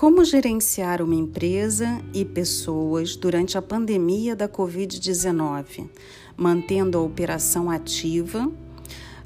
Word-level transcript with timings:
Como 0.00 0.24
gerenciar 0.24 1.02
uma 1.02 1.14
empresa 1.14 2.00
e 2.14 2.24
pessoas 2.24 3.14
durante 3.16 3.58
a 3.58 3.60
pandemia 3.60 4.34
da 4.34 4.48
Covid-19, 4.48 5.90
mantendo 6.34 6.96
a 6.96 7.02
operação 7.02 7.70
ativa? 7.70 8.50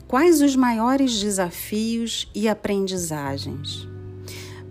Quais 0.08 0.42
os 0.42 0.56
maiores 0.56 1.20
desafios 1.20 2.28
e 2.34 2.48
aprendizagens? 2.48 3.86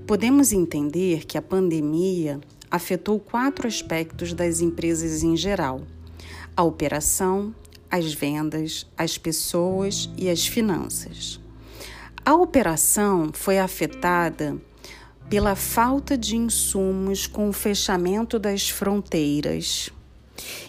Podemos 0.05 0.51
entender 0.51 1.25
que 1.25 1.37
a 1.37 1.41
pandemia 1.41 2.41
afetou 2.69 3.17
quatro 3.17 3.65
aspectos 3.65 4.33
das 4.33 4.59
empresas 4.59 5.23
em 5.23 5.37
geral: 5.37 5.83
a 6.53 6.63
operação, 6.63 7.55
as 7.89 8.13
vendas, 8.13 8.85
as 8.97 9.17
pessoas 9.17 10.09
e 10.17 10.29
as 10.29 10.45
finanças. 10.45 11.39
A 12.25 12.35
operação 12.35 13.29
foi 13.33 13.57
afetada 13.57 14.59
pela 15.29 15.55
falta 15.55 16.17
de 16.17 16.35
insumos 16.35 17.27
com 17.27 17.49
o 17.49 17.53
fechamento 17.53 18.37
das 18.37 18.69
fronteiras. 18.69 19.91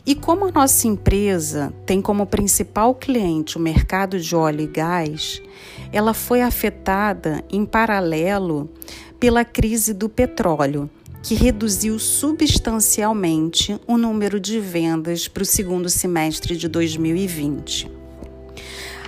E 0.07 0.15
como 0.15 0.47
a 0.47 0.53
nossa 0.53 0.87
empresa 0.87 1.73
tem 1.87 2.01
como 2.01 2.27
principal 2.27 2.95
cliente 2.95 3.57
o 3.57 3.61
mercado 3.61 4.21
de 4.21 4.37
óleo 4.37 4.63
e 4.63 4.67
gás, 4.67 5.43
ela 5.93 6.13
foi 6.13 6.43
afetada 6.43 7.43
em 7.51 7.65
paralelo 7.65 8.71
pela 9.19 9.45
crise 9.45 9.95
do 9.95 10.09
petróleo, 10.09 10.91
que 11.23 11.35
reduziu 11.35 11.99
substancialmente 11.99 13.81
o 13.87 13.97
número 13.97 14.39
de 14.39 14.61
vendas 14.61 15.27
para 15.27 15.43
o 15.43 15.47
segundo 15.47 15.89
semestre 15.89 16.57
de 16.57 16.69
2020. 16.69 17.91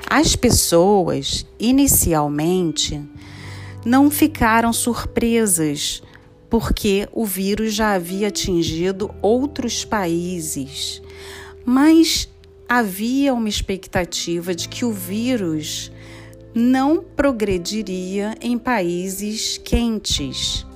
As 0.09 0.35
pessoas, 0.35 1.45
inicialmente, 1.61 3.03
não 3.87 4.11
ficaram 4.11 4.73
surpresas, 4.73 6.03
porque 6.51 7.09
o 7.13 7.25
vírus 7.25 7.73
já 7.73 7.95
havia 7.95 8.27
atingido 8.27 9.15
outros 9.23 9.85
países. 9.85 11.01
Mas 11.65 12.29
havia 12.69 13.33
uma 13.33 13.49
expectativa 13.49 14.57
de 14.57 14.69
que 14.69 14.85
o 14.85 14.91
vírus 14.91 15.93
não 16.53 17.01
progrediria 17.01 18.35
em 18.41 18.59
países 18.59 19.57
quentes. 19.57 20.67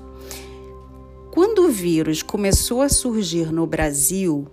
Quando 1.32 1.64
o 1.64 1.68
vírus 1.68 2.22
começou 2.22 2.80
a 2.80 2.88
surgir 2.88 3.52
no 3.52 3.66
Brasil, 3.66 4.46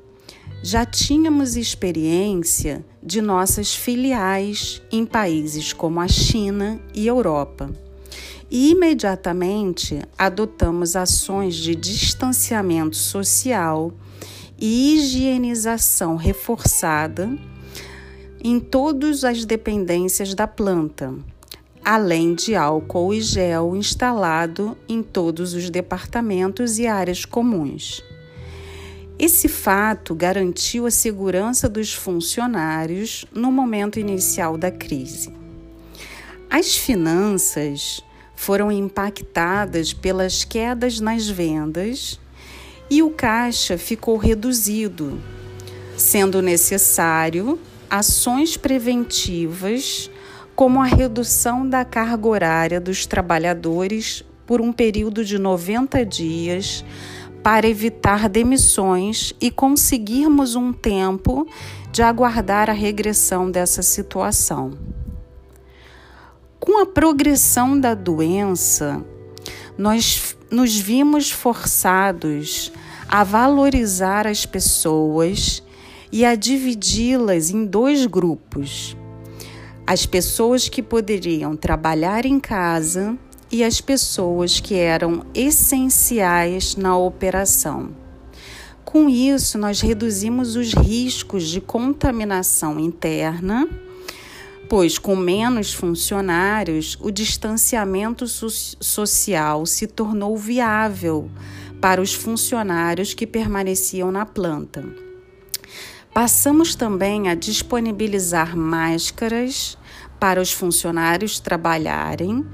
já 0.63 0.83
tínhamos 0.83 1.55
experiência 1.55 2.83
de 3.03 3.21
nossas 3.21 3.75
filiais 3.75 4.81
em 4.91 5.05
países 5.05 5.73
como 5.73 5.99
a 5.99 6.07
China 6.07 6.81
e 6.95 7.05
Europa 7.05 7.69
e 8.49 8.71
imediatamente 8.71 9.99
adotamos 10.17 10.95
ações 10.95 11.55
de 11.55 11.75
distanciamento 11.75 12.95
social 12.95 13.93
e 14.57 14.95
higienização 14.95 16.15
reforçada 16.15 17.29
em 18.43 18.59
todas 18.59 19.23
as 19.23 19.45
dependências 19.45 20.33
da 20.33 20.47
planta, 20.47 21.13
além 21.83 22.33
de 22.33 22.55
álcool 22.55 23.13
e 23.13 23.21
gel 23.21 23.75
instalado 23.75 24.77
em 24.87 25.03
todos 25.03 25.53
os 25.53 25.69
departamentos 25.69 26.79
e 26.79 26.87
áreas 26.87 27.25
comuns. 27.25 28.03
Esse 29.19 29.47
fato 29.47 30.13
garantiu 30.13 30.85
a 30.85 30.91
segurança 30.91 31.67
dos 31.67 31.91
funcionários 31.91 33.25
no 33.33 33.51
momento 33.51 33.99
inicial 33.99 34.57
da 34.57 34.69
crise. 34.69 35.33
As 36.49 36.77
finanças 36.77 38.03
foram 38.37 38.71
impactadas 38.71 39.91
pelas 39.91 40.45
quedas 40.45 41.01
nas 41.01 41.27
vendas 41.27 42.17
e 42.89 43.01
o 43.03 43.09
caixa 43.09 43.77
ficou 43.77 44.15
reduzido, 44.15 45.19
sendo 45.97 46.41
necessário 46.41 47.59
ações 47.89 48.55
preventivas, 48.55 50.09
como 50.55 50.79
a 50.79 50.85
redução 50.85 51.67
da 51.67 51.83
carga 51.83 52.27
horária 52.27 52.79
dos 52.79 53.05
trabalhadores 53.05 54.23
por 54.45 54.61
um 54.61 54.71
período 54.71 55.25
de 55.25 55.37
90 55.39 56.05
dias, 56.05 56.85
para 57.43 57.67
evitar 57.67 58.29
demissões 58.29 59.33
e 59.41 59.49
conseguirmos 59.49 60.55
um 60.55 60.71
tempo 60.71 61.47
de 61.91 62.03
aguardar 62.03 62.69
a 62.69 62.73
regressão 62.73 63.49
dessa 63.49 63.81
situação. 63.81 64.77
Com 66.77 66.81
a 66.81 66.85
progressão 66.85 67.79
da 67.79 67.95
doença, 67.95 69.03
nós 69.75 70.37
nos 70.51 70.77
vimos 70.77 71.31
forçados 71.31 72.71
a 73.09 73.23
valorizar 73.23 74.27
as 74.27 74.45
pessoas 74.45 75.63
e 76.11 76.23
a 76.23 76.35
dividi-las 76.35 77.49
em 77.49 77.65
dois 77.65 78.05
grupos: 78.05 78.95
as 79.87 80.05
pessoas 80.05 80.69
que 80.69 80.83
poderiam 80.83 81.55
trabalhar 81.55 82.27
em 82.27 82.39
casa 82.39 83.17
e 83.51 83.63
as 83.63 83.81
pessoas 83.81 84.59
que 84.59 84.75
eram 84.75 85.25
essenciais 85.33 86.75
na 86.75 86.95
operação. 86.95 87.89
Com 88.85 89.09
isso, 89.09 89.57
nós 89.57 89.81
reduzimos 89.81 90.55
os 90.55 90.75
riscos 90.75 91.47
de 91.47 91.59
contaminação 91.59 92.79
interna 92.79 93.67
pois 94.69 94.97
com 94.97 95.15
menos 95.15 95.73
funcionários, 95.73 96.97
o 96.99 97.09
distanciamento 97.09 98.27
so 98.27 98.49
social 98.49 99.65
se 99.65 99.87
tornou 99.87 100.37
viável 100.37 101.29
para 101.79 102.01
os 102.01 102.13
funcionários 102.13 103.13
que 103.13 103.25
permaneciam 103.25 104.11
na 104.11 104.25
planta. 104.25 104.83
Passamos 106.13 106.75
também 106.75 107.29
a 107.29 107.35
disponibilizar 107.35 108.57
máscaras 108.57 109.77
para 110.19 110.41
os 110.41 110.51
funcionários 110.51 111.39
trabalharem 111.39 112.45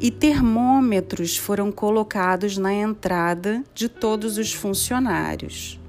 e 0.00 0.10
termômetros 0.10 1.36
foram 1.36 1.70
colocados 1.70 2.58
na 2.58 2.74
entrada 2.74 3.62
de 3.72 3.88
todos 3.88 4.36
os 4.36 4.52
funcionários. 4.52 5.81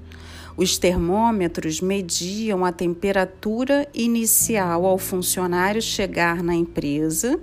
Os 0.55 0.77
termômetros 0.77 1.81
mediam 1.81 2.63
a 2.63 2.71
temperatura 2.71 3.87
inicial 3.93 4.85
ao 4.85 4.99
funcionário 4.99 5.81
chegar 5.81 6.43
na 6.43 6.53
empresa 6.53 7.39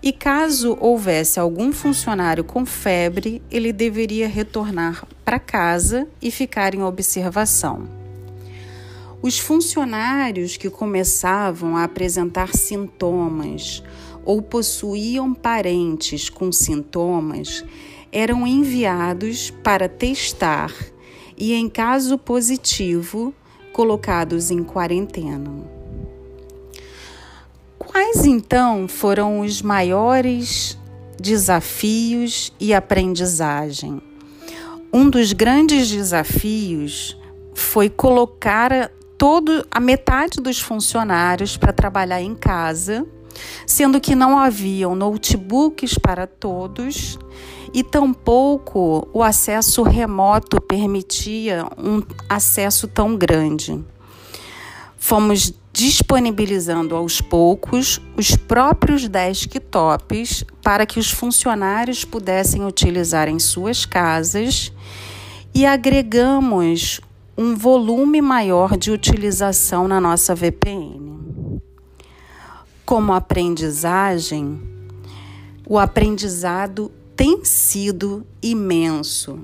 e, 0.00 0.12
caso 0.12 0.76
houvesse 0.80 1.40
algum 1.40 1.72
funcionário 1.72 2.44
com 2.44 2.64
febre, 2.64 3.42
ele 3.50 3.72
deveria 3.72 4.28
retornar 4.28 5.04
para 5.24 5.40
casa 5.40 6.06
e 6.22 6.30
ficar 6.30 6.74
em 6.74 6.82
observação. 6.82 7.88
Os 9.20 9.36
funcionários 9.36 10.56
que 10.56 10.70
começavam 10.70 11.76
a 11.76 11.82
apresentar 11.82 12.54
sintomas 12.54 13.82
ou 14.24 14.40
possuíam 14.40 15.34
parentes 15.34 16.30
com 16.30 16.52
sintomas 16.52 17.64
eram 18.12 18.46
enviados 18.46 19.50
para 19.50 19.88
testar 19.88 20.72
e, 21.38 21.54
em 21.54 21.68
caso 21.68 22.18
positivo, 22.18 23.32
colocados 23.72 24.50
em 24.50 24.64
quarentena. 24.64 25.50
Quais 27.78 28.24
então 28.26 28.88
foram 28.88 29.40
os 29.40 29.62
maiores 29.62 30.76
desafios 31.18 32.52
e 32.58 32.74
aprendizagem? 32.74 34.02
Um 34.92 35.08
dos 35.08 35.32
grandes 35.32 35.88
desafios 35.88 37.16
foi 37.54 37.88
colocar 37.88 38.90
todo 39.16 39.66
a 39.70 39.80
metade 39.80 40.40
dos 40.40 40.60
funcionários 40.60 41.56
para 41.56 41.72
trabalhar 41.72 42.22
em 42.22 42.34
casa, 42.34 43.06
sendo 43.66 44.00
que 44.00 44.14
não 44.14 44.38
haviam 44.38 44.94
notebooks 44.94 45.98
para 45.98 46.26
todos 46.26 47.18
e 47.72 47.82
tampouco 47.82 49.08
o 49.12 49.22
acesso 49.22 49.82
remoto 49.82 50.60
permitia 50.60 51.64
um 51.76 52.02
acesso 52.28 52.88
tão 52.88 53.16
grande. 53.16 53.84
Fomos 54.96 55.54
disponibilizando 55.72 56.96
aos 56.96 57.20
poucos 57.20 58.00
os 58.16 58.34
próprios 58.34 59.06
desktops 59.06 60.44
para 60.62 60.84
que 60.84 60.98
os 60.98 61.10
funcionários 61.10 62.04
pudessem 62.04 62.66
utilizar 62.66 63.28
em 63.28 63.38
suas 63.38 63.86
casas 63.86 64.72
e 65.54 65.64
agregamos 65.64 67.00
um 67.36 67.54
volume 67.54 68.20
maior 68.20 68.76
de 68.76 68.90
utilização 68.90 69.86
na 69.86 70.00
nossa 70.00 70.34
VPN. 70.34 71.07
Como 72.88 73.12
aprendizagem, 73.12 74.62
o 75.66 75.78
aprendizado 75.78 76.90
tem 77.14 77.44
sido 77.44 78.26
imenso, 78.42 79.40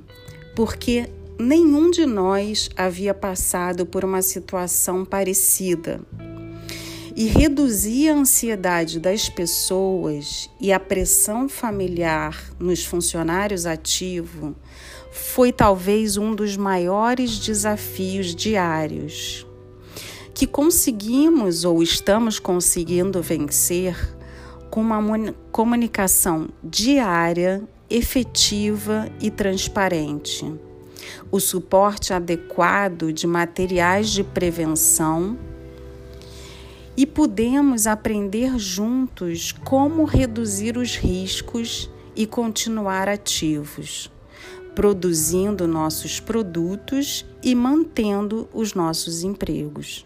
porque 0.57 1.11
nenhum 1.39 1.91
de 1.91 2.07
nós 2.07 2.71
havia 2.75 3.13
passado 3.13 3.85
por 3.85 4.03
uma 4.03 4.23
situação 4.23 5.05
parecida. 5.05 6.01
e 7.15 7.27
reduzir 7.27 8.09
a 8.09 8.15
ansiedade 8.15 8.99
das 8.99 9.29
pessoas 9.29 10.49
e 10.59 10.73
a 10.73 10.81
pressão 10.81 11.47
familiar 11.47 12.51
nos 12.59 12.83
funcionários 12.83 13.67
ativos 13.67 14.55
foi 15.13 15.53
talvez 15.53 16.17
um 16.17 16.35
dos 16.35 16.57
maiores 16.57 17.39
desafios 17.39 18.35
diários 18.35 19.47
que 20.35 20.49
conseguimos 20.49 21.65
ou 21.65 21.81
estamos 21.81 22.41
conseguindo 22.41 23.23
vencer 23.23 23.97
com 24.69 24.81
uma 24.81 25.01
comunicação 25.53 26.49
diária, 26.63 27.63
efetiva 27.89 29.09
e 29.21 29.31
transparente. 29.31 30.53
O 31.31 31.39
suporte 31.39 32.13
adequado 32.13 33.13
de 33.13 33.29
materiais 33.29 34.11
de 34.11 34.25
prevenção 34.25 35.39
e 36.97 37.07
podemos 37.07 37.87
aprender 37.87 38.59
juntos 38.59 39.53
como 39.53 40.05
reduzir 40.05 40.77
os 40.77 40.97
riscos 40.97 41.89
e 42.17 42.27
continuar 42.27 43.09
ativos, 43.09 44.11
produzindo 44.75 45.69
nossos 45.69 46.19
produtos 46.19 47.25
e 47.41 47.55
mantendo 47.55 48.49
os 48.53 48.75
nossos 48.75 49.23
empregos. 49.23 50.05